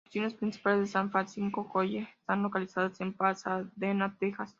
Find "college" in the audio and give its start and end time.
1.63-2.09